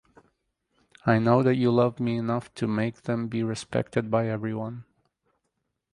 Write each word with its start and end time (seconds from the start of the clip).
I 1.05 1.19
know 1.19 1.43
that 1.43 1.57
you 1.57 1.69
love 1.69 1.99
me 1.99 2.17
enough 2.17 2.51
to 2.55 2.65
make 2.65 3.03
them 3.03 3.27
be 3.27 3.43
respected 3.43 4.09
by 4.09 4.29
everyone. 4.29 4.85